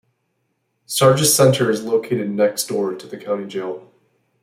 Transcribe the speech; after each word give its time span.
Sargus 0.87 1.31
Center 1.35 1.69
is 1.69 1.83
located 1.83 2.27
next 2.31 2.65
door 2.67 2.95
to 2.95 3.05
the 3.05 3.17
county 3.17 3.45
jail. 3.45 3.87